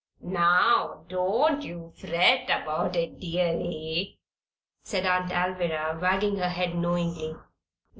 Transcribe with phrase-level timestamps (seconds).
[0.23, 4.17] "Now, don't you fret about it, deary,"
[4.81, 7.35] said Aunt Alviry, wagging her head knowingly.